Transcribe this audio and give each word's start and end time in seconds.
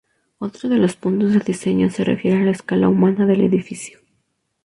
Otro 0.39 0.67
de 0.67 0.77
los 0.77 0.95
puntos 0.95 1.31
de 1.31 1.39
diseño 1.41 1.91
se 1.91 2.03
refiere 2.03 2.41
a 2.41 2.43
la 2.43 2.49
escala 2.53 2.89
humana 2.89 3.27
del 3.27 3.41
edificio. 3.41 3.99